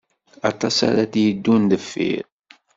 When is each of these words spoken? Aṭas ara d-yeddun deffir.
Aṭas 0.49 0.77
ara 0.87 1.03
d-yeddun 1.11 1.63
deffir. 1.71 2.25